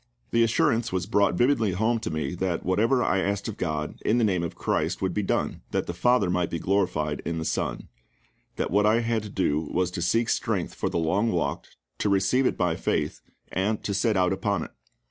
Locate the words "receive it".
12.09-12.57